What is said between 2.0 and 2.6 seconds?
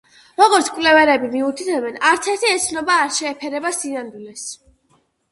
არც ერთი